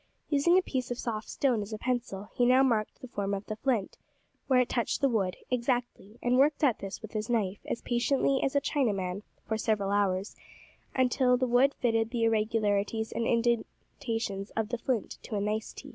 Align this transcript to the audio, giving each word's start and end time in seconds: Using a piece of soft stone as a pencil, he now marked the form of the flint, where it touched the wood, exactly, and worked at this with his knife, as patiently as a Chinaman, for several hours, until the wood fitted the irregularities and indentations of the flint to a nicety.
Using 0.31 0.57
a 0.57 0.63
piece 0.63 0.89
of 0.89 0.97
soft 0.97 1.29
stone 1.29 1.61
as 1.61 1.71
a 1.73 1.77
pencil, 1.77 2.29
he 2.33 2.43
now 2.43 2.63
marked 2.63 2.99
the 3.01 3.07
form 3.07 3.35
of 3.35 3.45
the 3.45 3.55
flint, 3.57 3.99
where 4.47 4.59
it 4.59 4.67
touched 4.67 4.99
the 4.99 5.09
wood, 5.09 5.37
exactly, 5.51 6.17
and 6.23 6.39
worked 6.39 6.63
at 6.63 6.79
this 6.79 7.03
with 7.03 7.11
his 7.11 7.29
knife, 7.29 7.59
as 7.67 7.83
patiently 7.83 8.41
as 8.41 8.55
a 8.55 8.61
Chinaman, 8.61 9.21
for 9.47 9.59
several 9.59 9.91
hours, 9.91 10.35
until 10.95 11.37
the 11.37 11.45
wood 11.45 11.75
fitted 11.75 12.09
the 12.09 12.23
irregularities 12.23 13.11
and 13.11 13.27
indentations 13.27 14.49
of 14.55 14.69
the 14.69 14.79
flint 14.79 15.19
to 15.21 15.35
a 15.35 15.39
nicety. 15.39 15.89